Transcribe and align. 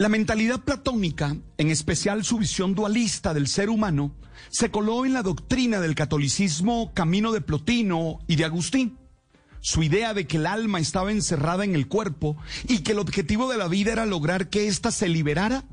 La 0.00 0.08
mentalidad 0.08 0.60
platónica, 0.60 1.36
en 1.58 1.68
especial 1.68 2.24
su 2.24 2.38
visión 2.38 2.74
dualista 2.74 3.34
del 3.34 3.46
ser 3.46 3.68
humano, 3.68 4.14
se 4.48 4.70
coló 4.70 5.04
en 5.04 5.12
la 5.12 5.22
doctrina 5.22 5.78
del 5.78 5.94
catolicismo 5.94 6.94
camino 6.94 7.32
de 7.32 7.42
Plotino 7.42 8.20
y 8.26 8.36
de 8.36 8.46
Agustín. 8.46 8.96
Su 9.60 9.82
idea 9.82 10.14
de 10.14 10.26
que 10.26 10.38
el 10.38 10.46
alma 10.46 10.80
estaba 10.80 11.12
encerrada 11.12 11.64
en 11.64 11.74
el 11.74 11.86
cuerpo 11.86 12.38
y 12.66 12.78
que 12.78 12.92
el 12.92 12.98
objetivo 12.98 13.50
de 13.50 13.58
la 13.58 13.68
vida 13.68 13.92
era 13.92 14.06
lograr 14.06 14.48
que 14.48 14.68
ésta 14.68 14.90
se 14.90 15.06
liberara, 15.06 15.64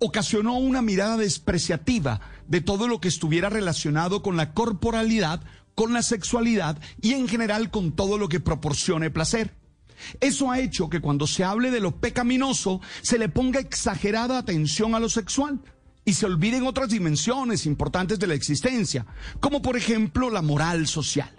ocasionó 0.00 0.58
una 0.58 0.82
mirada 0.82 1.16
despreciativa 1.16 2.20
de 2.48 2.62
todo 2.62 2.88
lo 2.88 3.00
que 3.00 3.06
estuviera 3.06 3.50
relacionado 3.50 4.20
con 4.20 4.36
la 4.36 4.52
corporalidad, 4.52 5.44
con 5.76 5.92
la 5.92 6.02
sexualidad 6.02 6.76
y 7.00 7.12
en 7.12 7.28
general 7.28 7.70
con 7.70 7.92
todo 7.92 8.18
lo 8.18 8.28
que 8.28 8.40
proporcione 8.40 9.12
placer. 9.12 9.54
Eso 10.20 10.50
ha 10.50 10.60
hecho 10.60 10.88
que 10.88 11.00
cuando 11.00 11.26
se 11.26 11.44
hable 11.44 11.70
de 11.70 11.80
lo 11.80 12.00
pecaminoso 12.00 12.80
se 13.02 13.18
le 13.18 13.28
ponga 13.28 13.60
exagerada 13.60 14.38
atención 14.38 14.94
a 14.94 15.00
lo 15.00 15.08
sexual 15.08 15.60
y 16.04 16.14
se 16.14 16.26
olviden 16.26 16.66
otras 16.66 16.88
dimensiones 16.88 17.66
importantes 17.66 18.18
de 18.18 18.28
la 18.28 18.34
existencia, 18.34 19.06
como 19.40 19.60
por 19.60 19.76
ejemplo 19.76 20.30
la 20.30 20.42
moral 20.42 20.86
social. 20.86 21.30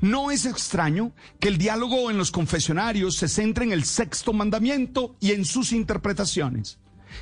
No 0.00 0.30
es 0.30 0.46
extraño 0.46 1.12
que 1.40 1.48
el 1.48 1.58
diálogo 1.58 2.10
en 2.10 2.18
los 2.18 2.30
confesionarios 2.30 3.16
se 3.16 3.28
centre 3.28 3.64
en 3.64 3.72
el 3.72 3.84
sexto 3.84 4.32
mandamiento 4.32 5.16
y 5.20 5.32
en 5.32 5.44
sus 5.44 5.72
interpretaciones. 5.72 6.78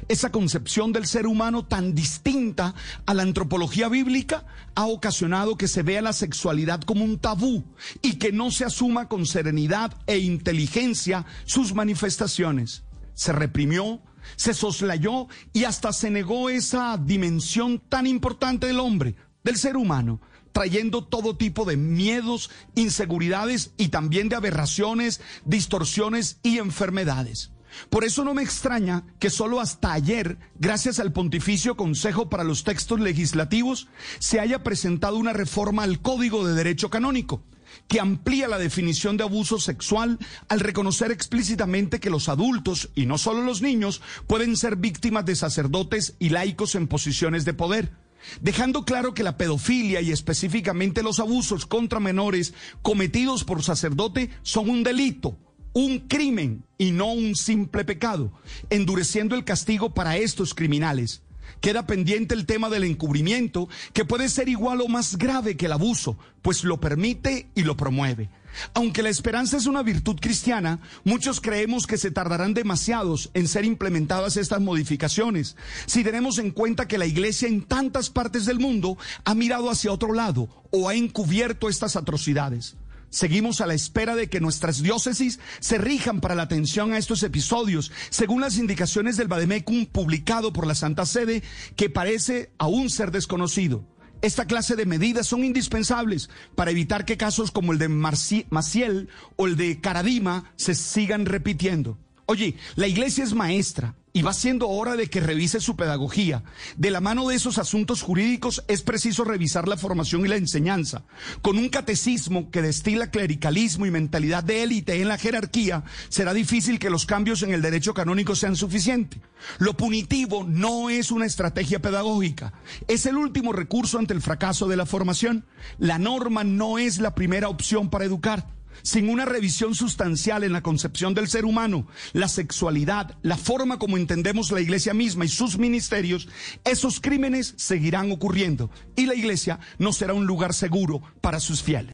Esa 0.09 0.31
concepción 0.31 0.93
del 0.93 1.07
ser 1.07 1.27
humano 1.27 1.65
tan 1.65 1.95
distinta 1.95 2.75
a 3.07 3.15
la 3.15 3.23
antropología 3.23 3.89
bíblica 3.89 4.45
ha 4.75 4.87
ocasionado 4.87 5.57
que 5.57 5.69
se 5.69 5.83
vea 5.83 6.03
la 6.03 6.13
sexualidad 6.13 6.81
como 6.83 7.05
un 7.05 7.19
tabú 7.19 7.65
y 8.03 8.15
que 8.15 8.33
no 8.33 8.51
se 8.51 8.65
asuma 8.65 9.09
con 9.09 9.27
serenidad 9.27 9.95
e 10.07 10.19
inteligencia 10.19 11.27
sus 11.45 11.75
manifestaciones. 11.75 12.85
Se 13.15 13.33
reprimió, 13.33 14.01
se 14.37 14.55
soslayó 14.55 15.29
y 15.53 15.65
hasta 15.65 15.93
se 15.93 16.11
negó 16.11 16.51
esa 16.51 16.99
dimensión 16.99 17.81
tan 17.89 18.07
importante 18.07 18.67
del 18.67 18.81
hombre, 18.81 19.17
del 19.45 19.57
ser 19.57 19.77
humano, 19.77 20.21
trayendo 20.53 21.05
todo 21.05 21.37
tipo 21.37 21.65
de 21.65 21.77
miedos, 21.77 22.51
inseguridades 22.75 23.73
y 23.77 23.89
también 23.89 24.29
de 24.29 24.37
aberraciones, 24.37 25.21
distorsiones 25.45 26.39
y 26.43 26.59
enfermedades. 26.59 27.51
Por 27.91 28.05
eso 28.05 28.25
no 28.25 28.35
me 28.35 28.43
extraña 28.43 29.05
que 29.19 29.31
solo 29.31 29.61
hasta 29.61 29.93
ayer, 29.93 30.39
gracias 30.59 30.99
al 30.99 31.13
Pontificio 31.13 31.77
Consejo 31.77 32.29
para 32.29 32.45
los 32.45 32.65
Textos 32.65 33.01
Legislativos, 33.01 33.89
se 34.19 34.41
haya 34.41 34.63
presentado 34.63 35.17
una 35.17 35.33
reforma 35.33 35.83
al 35.83 36.01
Código 36.01 36.47
de 36.47 36.55
Derecho 36.55 36.91
Canónico 36.91 37.43
que 37.89 38.01
amplía 38.01 38.49
la 38.49 38.59
definición 38.59 39.17
de 39.17 39.25
abuso 39.25 39.59
sexual 39.59 40.19
al 40.49 40.61
reconocer 40.61 41.13
explícitamente 41.13 42.01
que 42.01 42.11
los 42.11 42.29
adultos, 42.29 42.91
y 42.95 43.07
no 43.07 43.19
solo 43.19 43.43
los 43.43 43.61
niños, 43.61 44.01
pueden 44.27 44.57
ser 44.57 44.77
víctimas 44.77 45.25
de 45.27 45.37
sacerdotes 45.37 46.15
y 46.19 46.31
laicos 46.31 46.75
en 46.75 46.89
posiciones 46.89 47.45
de 47.45 47.55
poder 47.55 47.93
dejando 48.41 48.85
claro 48.85 49.15
que 49.15 49.23
la 49.23 49.37
pedofilia 49.37 50.01
y 50.01 50.11
específicamente 50.11 51.03
los 51.03 51.21
abusos 51.21 51.67
contra 51.67 52.01
menores 52.01 52.55
cometidos 52.83 53.45
por 53.45 53.63
sacerdote 53.63 54.31
son 54.43 54.69
un 54.69 54.83
delito 54.83 55.39
un 55.77 55.99
crimen 55.99 56.65
y 56.79 56.91
no 56.91 57.13
un 57.13 57.37
simple 57.37 57.85
pecado, 57.85 58.33
endureciendo 58.71 59.35
el 59.35 59.45
castigo 59.45 59.93
para 59.93 60.17
estos 60.17 60.55
criminales. 60.55 61.21
Queda 61.61 61.87
pendiente 61.87 62.35
el 62.35 62.47
tema 62.47 62.71
del 62.71 62.85
encubrimiento, 62.85 63.69
que 63.93 64.07
puede 64.07 64.31
ser 64.31 64.49
igual 64.49 64.81
o 64.81 64.89
más 64.89 65.19
grave 65.19 65.59
que 65.59 65.67
el 65.67 65.73
abuso, 65.73 66.17
pues 66.41 66.65
lo 66.65 66.81
permite 66.81 67.51
y 67.55 67.65
lo 67.65 67.77
promueve. 67.77 68.31
Aunque 68.73 69.03
la 69.03 69.11
esperanza 69.11 69.59
es 69.59 69.67
una 69.67 69.83
virtud 69.83 70.17
cristiana, 70.19 70.81
muchos 71.05 71.43
creemos 71.43 71.87
que 71.87 71.99
se 71.99 72.11
tardarán 72.11 72.55
demasiados 72.55 73.29
en 73.35 73.47
ser 73.47 73.67
implementadas 73.67 74.39
estas 74.39 74.63
modificaciones, 74.63 75.57
si 75.85 76.03
tenemos 76.03 76.39
en 76.39 76.53
cuenta 76.53 76.89
que 76.89 76.97
la 76.97 77.05
Iglesia 77.05 77.49
en 77.49 77.61
tantas 77.61 78.09
partes 78.09 78.47
del 78.47 78.61
mundo 78.61 78.97
ha 79.27 79.35
mirado 79.35 79.69
hacia 79.69 79.93
otro 79.93 80.15
lado 80.15 80.49
o 80.71 80.89
ha 80.89 80.95
encubierto 80.95 81.69
estas 81.69 81.97
atrocidades. 81.97 82.77
Seguimos 83.11 83.61
a 83.61 83.67
la 83.67 83.75
espera 83.75 84.15
de 84.15 84.29
que 84.29 84.41
nuestras 84.41 84.83
diócesis 84.83 85.39
se 85.61 85.79
rijan 85.79 86.21
para 86.21 86.35
la 86.35 86.43
atención 86.43 86.93
a 86.93 86.99
estos 86.99 87.23
episodios, 87.23 87.93
según 88.11 88.41
las 88.41 88.59
indicaciones 88.59 89.17
del 89.17 89.29
Bademecum 89.29 89.87
publicado 89.87 90.53
por 90.53 90.67
la 90.67 90.75
Santa 90.75 91.07
Sede, 91.07 91.43
que 91.77 91.89
parece 91.89 92.51
aún 92.59 92.91
ser 92.91 93.11
desconocido. 93.11 93.85
Esta 94.23 94.47
clase 94.47 94.77
de 94.77 94.87
medidas 94.87 95.27
son 95.27 95.45
indispensables 95.45 96.31
para 96.55 96.71
evitar 96.71 97.05
que 97.05 97.17
casos 97.17 97.51
como 97.51 97.73
el 97.73 97.79
de 97.79 97.89
Maciel 97.89 99.09
o 99.37 99.47
el 99.47 99.57
de 99.57 99.81
Caradima 99.81 100.53
se 100.57 100.75
sigan 100.75 101.27
repitiendo. 101.27 101.99
Oye, 102.27 102.57
la 102.75 102.89
iglesia 102.89 103.23
es 103.23 103.35
maestra 103.35 103.95
y 104.17 104.23
va 104.23 104.33
siendo 104.33 104.71
hora 104.71 104.97
de 104.97 105.11
que 105.11 105.21
revise 105.21 105.61
su 105.61 105.77
pedagogía. 105.77 106.43
De 106.79 106.91
la 106.91 107.03
mano 107.03 107.29
de 107.29 107.35
esos 107.35 107.59
asuntos 107.59 108.01
jurídicos 108.01 108.65
es 108.67 108.81
preciso 108.81 109.25
revisar 109.25 109.69
la 109.69 109.77
formación 109.77 110.25
y 110.25 110.29
la 110.29 110.37
enseñanza. 110.37 111.05
Con 111.43 111.59
un 111.59 111.69
catecismo 111.69 112.51
que 112.51 112.63
destila 112.63 113.11
clericalismo 113.11 113.85
y 113.85 113.91
mentalidad 113.91 114.43
de 114.43 114.63
élite 114.63 115.03
en 115.03 115.09
la 115.09 115.19
jerarquía, 115.19 115.85
será 116.09 116.33
difícil 116.33 116.79
que 116.79 116.89
los 116.89 117.05
cambios 117.05 117.43
en 117.43 117.53
el 117.53 117.61
derecho 117.61 117.93
canónico 117.93 118.35
sean 118.35 118.57
suficientes. 118.57 119.21
Lo 119.59 119.77
punitivo 119.77 120.47
no 120.49 120.89
es 120.89 121.11
una 121.11 121.27
estrategia 121.27 121.83
pedagógica, 121.83 122.55
es 122.89 123.05
el 123.05 123.19
último 123.19 123.53
recurso 123.53 123.99
ante 123.99 124.15
el 124.15 124.23
fracaso 124.23 124.67
de 124.67 124.79
la 124.79 124.87
formación. 124.87 125.45
La 125.79 125.99
norma 125.99 126.43
no 126.43 126.79
es 126.79 127.01
la 127.01 127.15
primera 127.15 127.51
opción 127.51 127.91
para 127.91 128.07
educar 128.07 128.57
sin 128.83 129.09
una 129.09 129.25
revisión 129.25 129.75
sustancial 129.75 130.45
en 130.45 130.53
la 130.53 130.63
concepción 130.63 131.15
del 131.15 131.29
ser 131.29 131.45
humano, 131.45 131.87
la 132.13 132.29
sexualidad, 132.29 133.17
la 133.23 133.37
forma 133.37 133.79
como 133.79 133.97
entendemos 133.97 134.51
la 134.51 134.61
iglesia 134.61 134.95
misma 134.95 135.25
y 135.25 135.29
sus 135.29 135.59
ministerios, 135.59 136.29
esos 136.65 137.01
crímenes 137.01 137.55
seguirán 137.57 138.11
ocurriendo 138.13 138.71
y 138.97 139.07
la 139.07 139.15
iglesia 139.15 139.59
no 139.79 139.93
será 139.93 140.15
un 140.15 140.27
lugar 140.27 140.55
seguro 140.55 141.03
para 141.21 141.41
sus 141.41 141.63
fieles. 141.63 141.85